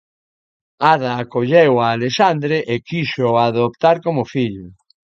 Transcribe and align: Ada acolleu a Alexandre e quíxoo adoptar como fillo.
Ada 0.93 1.11
acolleu 1.23 1.73
a 1.83 1.87
Alexandre 1.97 2.57
e 2.73 2.75
quíxoo 2.87 3.39
adoptar 3.47 3.97
como 4.05 4.29
fillo. 4.33 4.67